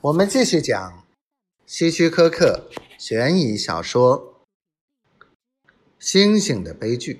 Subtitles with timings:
[0.00, 1.04] 我们继续讲
[1.66, 4.44] 希区柯克悬疑小说
[5.98, 7.14] 《星星的悲剧》。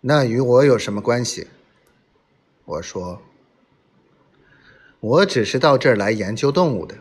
[0.00, 1.46] 那与我有什么关系？
[2.64, 3.22] 我说，
[4.98, 6.98] 我只是到这儿来研究动物的，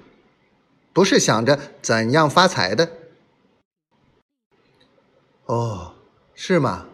[0.93, 2.91] 不是想着怎样发财的。
[5.45, 5.95] 哦，
[6.35, 6.87] 是吗？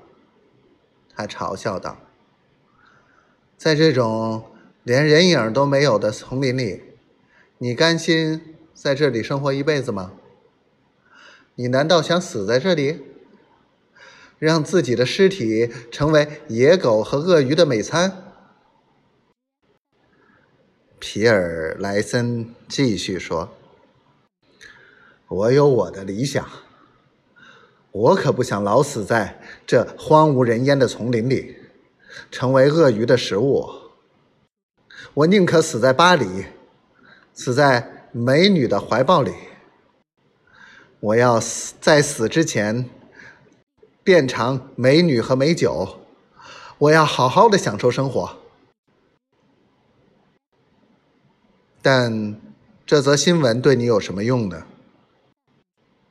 [1.13, 1.97] 他嘲笑道，
[3.57, 4.47] 在这种……
[4.83, 6.81] 连人影都没有的丛林里，
[7.59, 10.13] 你甘心在这里生活一辈子吗？
[11.53, 12.99] 你难道想死在这里，
[14.39, 18.33] 让自己的尸体成为野狗和鳄鱼的美餐？
[20.97, 23.53] 皮尔莱森继续说
[25.29, 26.47] ：“我有我的理想，
[27.91, 31.57] 我可不想老死在这荒无人烟的丛林里，
[32.31, 33.69] 成为鳄鱼的食物。”
[35.13, 36.45] 我宁可死在巴黎，
[37.33, 39.33] 死在美女的怀抱里。
[41.01, 42.89] 我要死在死之前
[44.05, 45.99] 变尝美女和美酒。
[46.77, 48.37] 我要好好的享受生活。
[51.81, 52.39] 但
[52.85, 54.65] 这则新闻对你有什么用呢？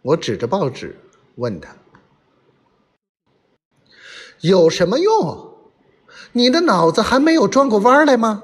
[0.02, 0.94] 我指着报纸
[1.36, 1.74] 问他
[4.42, 5.56] ：“有什么用？
[6.32, 8.42] 你的脑子还没有转过弯来吗？”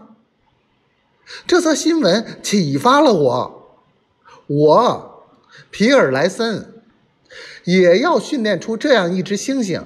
[1.47, 3.81] 这则新闻启发了我，
[4.47, 5.27] 我
[5.71, 6.83] 皮尔莱森
[7.65, 9.83] 也要训练出这样一只猩猩。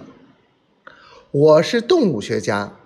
[1.31, 2.77] 我是动物学家，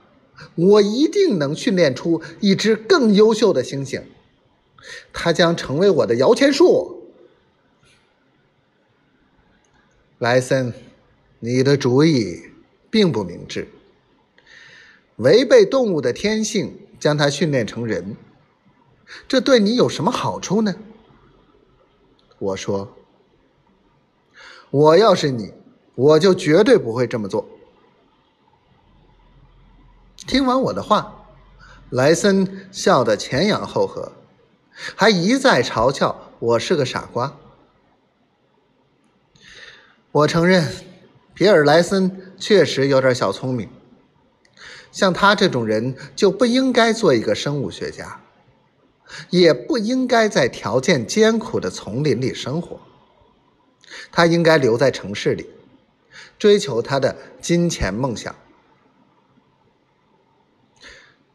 [0.54, 4.02] 我一定能训练出一只更优秀的猩猩，
[5.12, 7.12] 它将成为我的摇钱树。
[10.18, 10.72] 莱森，
[11.40, 12.42] 你的主意
[12.88, 13.66] 并不明智，
[15.16, 18.16] 违背动物的天性，将它训练成人。
[19.28, 20.74] 这对你有什么好处呢？
[22.38, 22.96] 我说
[24.70, 25.52] ：“我要是你，
[25.94, 27.46] 我就绝对不会这么做。”
[30.26, 31.26] 听完我的话，
[31.90, 34.12] 莱森笑得前仰后合，
[34.96, 37.36] 还一再嘲笑我是个傻瓜。
[40.10, 40.72] 我承认，
[41.34, 43.68] 皮尔莱森确实有点小聪明。
[44.90, 48.20] 像他这种人，就不应该做一个生物学家。
[49.30, 52.80] 也不应该在条件艰苦的丛林里生活。
[54.10, 55.48] 他应该留在城市里，
[56.38, 58.34] 追求他的金钱梦想。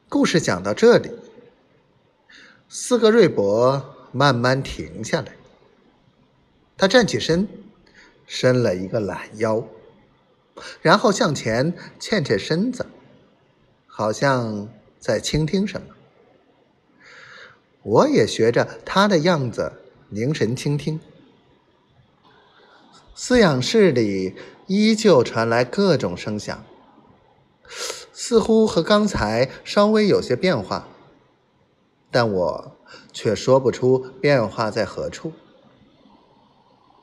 [0.09, 1.11] 故事讲到这里，
[2.67, 5.35] 斯格瑞博慢慢停下来，
[6.75, 7.47] 他站起身，
[8.25, 9.63] 伸了一个懒腰，
[10.81, 12.85] 然后向前欠欠身子，
[13.85, 14.67] 好像
[14.99, 15.95] 在倾听什么。
[17.83, 19.71] 我也学着他的样子
[20.09, 20.99] 凝神倾听。
[23.15, 24.35] 饲养室里
[24.67, 26.63] 依旧传来各种声响，
[28.13, 30.87] 似乎和刚才稍微有些变化，
[32.09, 32.77] 但我
[33.11, 35.33] 却说不出变化在何处。